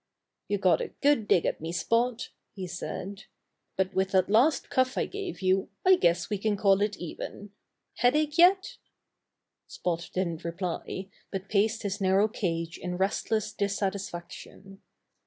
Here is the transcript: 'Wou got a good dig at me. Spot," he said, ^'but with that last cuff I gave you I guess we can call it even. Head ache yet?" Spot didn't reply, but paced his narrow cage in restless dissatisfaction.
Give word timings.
'Wou 0.49 0.57
got 0.57 0.81
a 0.81 0.87
good 1.03 1.27
dig 1.27 1.45
at 1.45 1.61
me. 1.61 1.71
Spot," 1.71 2.29
he 2.55 2.65
said, 2.65 3.25
^'but 3.77 3.93
with 3.93 4.13
that 4.13 4.31
last 4.31 4.71
cuff 4.71 4.97
I 4.97 5.05
gave 5.05 5.43
you 5.43 5.69
I 5.85 5.95
guess 5.95 6.27
we 6.27 6.39
can 6.39 6.57
call 6.57 6.81
it 6.81 6.97
even. 6.97 7.51
Head 7.97 8.15
ache 8.15 8.39
yet?" 8.39 8.77
Spot 9.67 10.09
didn't 10.11 10.43
reply, 10.43 11.09
but 11.29 11.49
paced 11.49 11.83
his 11.83 12.01
narrow 12.01 12.27
cage 12.27 12.79
in 12.79 12.97
restless 12.97 13.53
dissatisfaction. 13.53 14.81